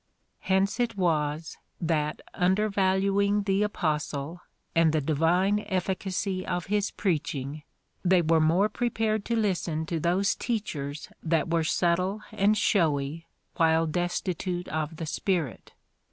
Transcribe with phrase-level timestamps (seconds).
[0.39, 4.39] Hence it was, that imdervaluing the Aj)ostle,
[4.73, 7.61] and the divine efficacy of his preaching,
[8.03, 13.27] they were more prepared to listen to those teachers that were subtle and showy,
[13.57, 15.73] while destitute of the Spirit.